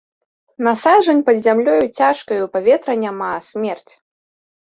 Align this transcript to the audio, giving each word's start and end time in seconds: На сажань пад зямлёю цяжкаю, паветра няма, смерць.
На 0.67 0.71
сажань 0.83 1.19
пад 1.27 1.37
зямлёю 1.47 1.83
цяжкаю, 1.97 2.47
паветра 2.55 2.93
няма, 3.03 3.29
смерць. 3.51 3.93